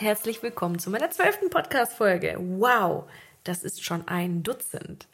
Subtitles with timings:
[0.00, 2.36] herzlich willkommen zu meiner zwölften Podcast-Folge.
[2.38, 3.04] Wow,
[3.44, 5.06] das ist schon ein Dutzend.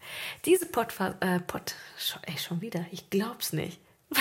[0.45, 1.75] Diese Podfa äh, Pod,
[2.23, 3.81] ey, schon wieder, ich glaub's nicht.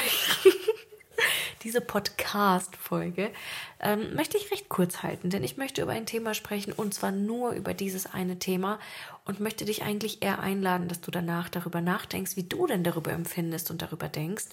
[1.63, 3.31] Diese Podcast-Folge
[3.79, 7.11] ähm, möchte ich recht kurz halten, denn ich möchte über ein Thema sprechen und zwar
[7.11, 8.79] nur über dieses eine Thema
[9.23, 13.11] und möchte dich eigentlich eher einladen, dass du danach darüber nachdenkst, wie du denn darüber
[13.11, 14.47] empfindest und darüber denkst,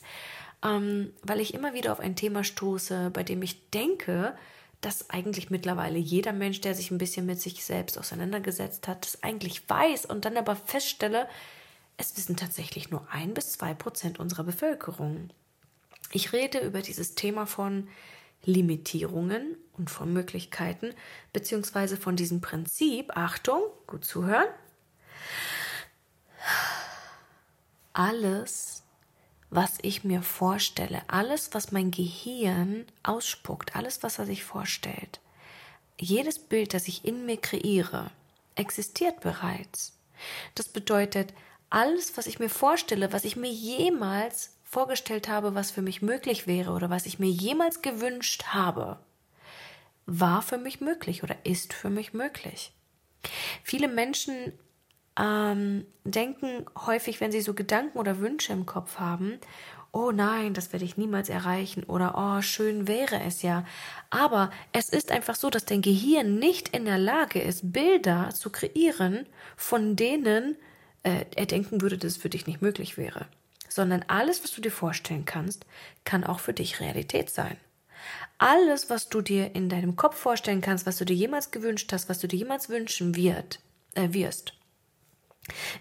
[0.63, 4.37] ähm, weil ich immer wieder auf ein Thema stoße, bei dem ich denke,
[4.83, 9.23] dass eigentlich mittlerweile jeder Mensch, der sich ein bisschen mit sich selbst auseinandergesetzt hat, das
[9.23, 11.29] eigentlich weiß und dann aber feststelle,
[11.97, 15.31] es wissen tatsächlich nur ein bis zwei Prozent unserer Bevölkerung.
[16.11, 17.89] Ich rede über dieses Thema von
[18.45, 20.93] Limitierungen und von Möglichkeiten,
[21.33, 24.49] beziehungsweise von diesem Prinzip, Achtung, gut zuhören,
[27.93, 28.82] alles
[29.53, 35.21] was ich mir vorstelle, alles, was mein Gehirn ausspuckt, alles, was er sich vorstellt,
[36.01, 38.11] jedes Bild, das ich in mir kreiere,
[38.55, 39.99] existiert bereits.
[40.55, 41.35] Das bedeutet,
[41.69, 46.47] alles, was ich mir vorstelle, was ich mir jemals vorgestellt habe, was für mich möglich
[46.47, 49.01] wäre oder was ich mir jemals gewünscht habe,
[50.07, 52.73] war für mich möglich oder ist für mich möglich.
[53.63, 54.55] Viele Menschen
[55.19, 59.39] ähm, denken häufig, wenn sie so Gedanken oder Wünsche im Kopf haben,
[59.93, 63.65] oh nein, das werde ich niemals erreichen oder oh, schön wäre es ja.
[64.11, 68.51] Aber es ist einfach so, dass dein Gehirn nicht in der Lage ist, Bilder zu
[68.51, 70.57] kreieren, von denen
[71.03, 73.27] äh, er denken würde, dass es für dich nicht möglich wäre.
[73.69, 75.67] Sondern alles, was du dir vorstellen kannst,
[76.05, 77.57] kann auch für dich Realität sein.
[78.39, 82.09] Alles, was du dir in deinem Kopf vorstellen kannst, was du dir jemals gewünscht hast,
[82.09, 83.61] was du dir jemals wünschen wird,
[83.95, 84.55] äh, wirst,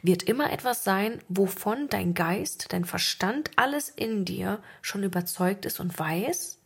[0.02, 5.80] wird immer etwas sein, wovon dein Geist, dein Verstand, alles in dir schon überzeugt ist
[5.80, 6.60] und weiß,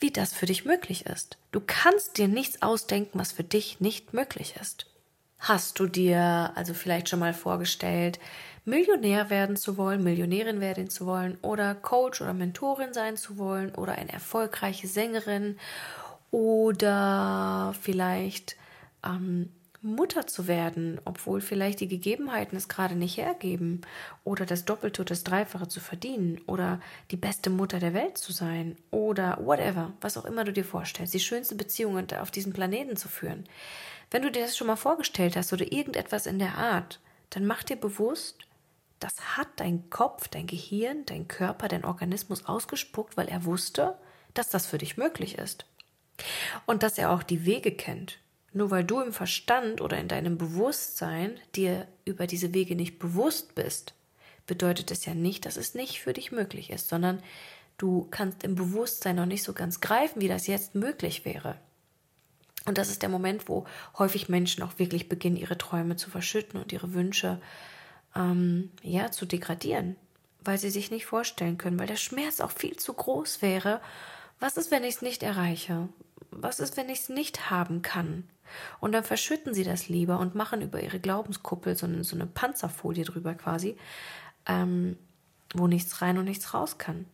[0.00, 1.38] wie das für dich möglich ist.
[1.52, 4.86] Du kannst dir nichts ausdenken, was für dich nicht möglich ist.
[5.38, 8.18] Hast du dir also vielleicht schon mal vorgestellt,
[8.64, 13.74] Millionär werden zu wollen, Millionärin werden zu wollen oder Coach oder Mentorin sein zu wollen
[13.74, 15.58] oder eine erfolgreiche Sängerin
[16.30, 18.56] oder vielleicht
[19.04, 19.50] ähm,
[19.84, 23.82] Mutter zu werden, obwohl vielleicht die Gegebenheiten es gerade nicht hergeben,
[24.24, 26.80] oder das Doppelte oder das Dreifache zu verdienen, oder
[27.10, 31.12] die beste Mutter der Welt zu sein, oder whatever, was auch immer du dir vorstellst,
[31.12, 33.44] die schönste Beziehungen auf diesem Planeten zu führen.
[34.10, 37.62] Wenn du dir das schon mal vorgestellt hast oder irgendetwas in der Art, dann mach
[37.62, 38.38] dir bewusst,
[39.00, 43.98] das hat dein Kopf, dein Gehirn, dein Körper, dein Organismus ausgespuckt, weil er wusste,
[44.32, 45.66] dass das für dich möglich ist.
[46.64, 48.18] Und dass er auch die Wege kennt,
[48.54, 53.54] nur weil du im Verstand oder in deinem Bewusstsein dir über diese Wege nicht bewusst
[53.54, 53.94] bist,
[54.46, 57.22] bedeutet es ja nicht, dass es nicht für dich möglich ist, sondern
[57.78, 61.58] du kannst im Bewusstsein noch nicht so ganz greifen, wie das jetzt möglich wäre.
[62.64, 63.66] Und das ist der Moment, wo
[63.98, 67.40] häufig Menschen auch wirklich beginnen, ihre Träume zu verschütten und ihre Wünsche
[68.14, 69.96] ähm, ja zu degradieren,
[70.42, 73.80] weil sie sich nicht vorstellen können, weil der Schmerz auch viel zu groß wäre.
[74.38, 75.88] Was ist, wenn ich es nicht erreiche?
[76.30, 78.28] Was ist, wenn ich es nicht haben kann?
[78.80, 82.26] Und dann verschütten sie das lieber und machen über ihre Glaubenskuppel so eine, so eine
[82.26, 83.76] Panzerfolie drüber quasi,
[84.46, 84.96] ähm,
[85.54, 87.06] wo nichts rein und nichts raus kann.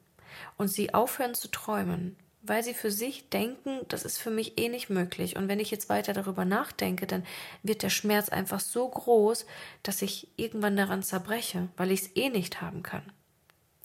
[0.56, 4.68] Und sie aufhören zu träumen, weil sie für sich denken, das ist für mich eh
[4.68, 5.36] nicht möglich.
[5.36, 7.24] Und wenn ich jetzt weiter darüber nachdenke, dann
[7.62, 9.46] wird der Schmerz einfach so groß,
[9.82, 13.02] dass ich irgendwann daran zerbreche, weil ich es eh nicht haben kann.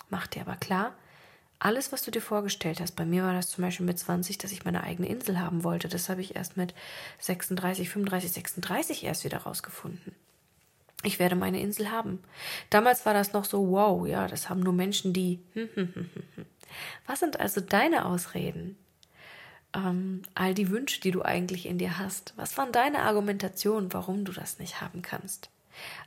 [0.10, 0.96] Macht dir aber klar,
[1.66, 4.52] alles, was du dir vorgestellt hast, bei mir war das zum Beispiel mit 20, dass
[4.52, 5.88] ich meine eigene Insel haben wollte.
[5.88, 6.76] Das habe ich erst mit
[7.18, 10.14] 36, 35, 36 erst wieder rausgefunden.
[11.02, 12.20] Ich werde meine Insel haben.
[12.70, 15.40] Damals war das noch so, wow, ja, das haben nur Menschen, die.
[17.08, 18.78] Was sind also deine Ausreden?
[19.74, 22.36] Ähm, all die Wünsche, die du eigentlich in dir hast.
[22.36, 25.50] Was waren deine Argumentationen, warum du das nicht haben kannst?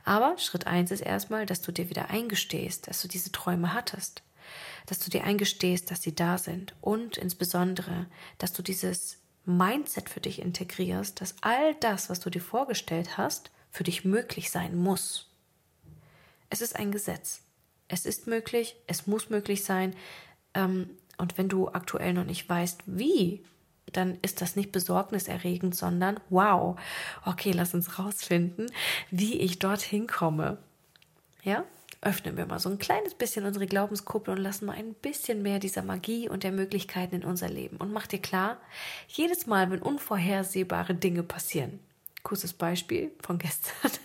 [0.05, 4.23] Aber Schritt eins ist erstmal, dass du dir wieder eingestehst, dass du diese Träume hattest
[4.85, 8.07] dass du dir eingestehst, dass sie da sind und insbesondere,
[8.37, 13.51] dass du dieses Mindset für dich integrierst, dass all das, was du dir vorgestellt hast,
[13.71, 15.27] für dich möglich sein muss.
[16.49, 17.41] Es ist ein Gesetz.
[17.87, 19.95] Es ist möglich, es muss möglich sein.
[20.53, 23.43] Ähm, und wenn du aktuell noch nicht weißt, wie,
[23.91, 26.79] dann ist das nicht besorgniserregend, sondern wow,
[27.25, 28.71] okay, lass uns rausfinden,
[29.11, 30.57] wie ich dorthin komme.
[31.43, 31.63] Ja?
[32.01, 35.59] Öffnen wir mal so ein kleines bisschen unsere Glaubenskuppel und lassen mal ein bisschen mehr
[35.59, 37.77] dieser Magie und der Möglichkeiten in unser Leben.
[37.77, 38.57] Und mach dir klar,
[39.07, 41.79] jedes Mal, wenn unvorhersehbare Dinge passieren,
[42.23, 43.73] kurzes Beispiel von gestern.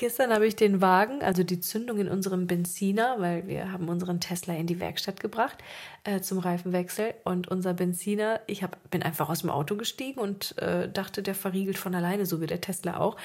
[0.00, 4.18] Gestern habe ich den Wagen, also die Zündung in unserem Benziner, weil wir haben unseren
[4.18, 5.58] Tesla in die Werkstatt gebracht
[6.04, 10.56] äh, zum Reifenwechsel und unser Benziner, ich hab, bin einfach aus dem Auto gestiegen und
[10.56, 13.18] äh, dachte, der verriegelt von alleine, so wie der Tesla auch.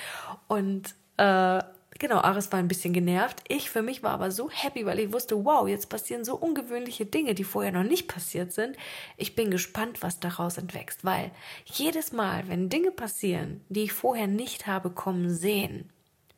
[0.49, 1.63] Und äh,
[1.99, 3.41] genau, Aris war ein bisschen genervt.
[3.47, 7.05] Ich für mich war aber so happy, weil ich wusste, wow, jetzt passieren so ungewöhnliche
[7.05, 8.77] Dinge, die vorher noch nicht passiert sind.
[9.17, 11.31] Ich bin gespannt, was daraus entwächst, weil
[11.65, 15.89] jedes Mal, wenn Dinge passieren, die ich vorher nicht habe kommen sehen,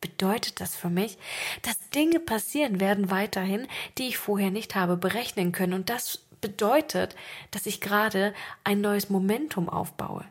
[0.01, 1.17] bedeutet das für mich,
[1.63, 3.67] dass Dinge passieren werden weiterhin,
[3.97, 5.73] die ich vorher nicht habe berechnen können.
[5.73, 7.15] Und das bedeutet,
[7.51, 8.33] dass ich gerade
[8.63, 10.25] ein neues Momentum aufbaue.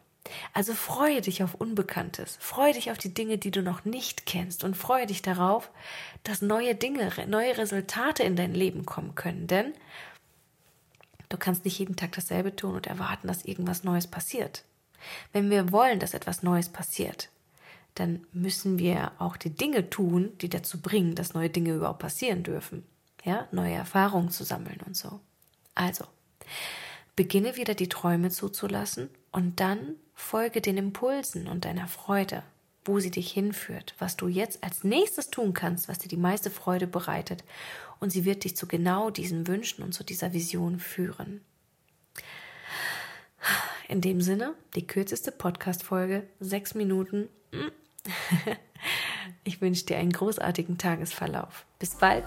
[0.53, 4.65] Also freue dich auf Unbekanntes, freue dich auf die Dinge, die du noch nicht kennst
[4.65, 5.71] und freue dich darauf,
[6.25, 9.47] dass neue Dinge, neue Resultate in dein Leben kommen können.
[9.47, 9.73] Denn
[11.29, 14.65] du kannst nicht jeden Tag dasselbe tun und erwarten, dass irgendwas Neues passiert.
[15.33, 17.29] Wenn wir wollen, dass etwas Neues passiert,
[17.95, 22.43] dann müssen wir auch die Dinge tun, die dazu bringen, dass neue Dinge überhaupt passieren
[22.43, 22.85] dürfen.
[23.25, 25.21] Ja, neue Erfahrungen zu sammeln und so.
[25.75, 26.05] Also,
[27.17, 32.43] beginne wieder die Träume zuzulassen und dann folge den Impulsen und deiner Freude,
[32.85, 36.51] wo sie dich hinführt, was du jetzt als nächstes tun kannst, was dir die meiste
[36.51, 37.45] Freude bereitet.
[38.01, 41.43] Und sie wird dich zu genau diesen Wünschen und zu dieser Vision führen.
[43.89, 47.29] In dem Sinne, die kürzeste Podcast-Folge, sechs Minuten.
[49.45, 51.67] Ich wünsche dir einen großartigen Tagesverlauf.
[51.79, 52.25] Bis bald.